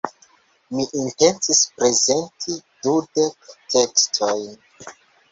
[0.75, 2.55] Mi intencis prezenti
[2.87, 4.57] dudek tekstojn.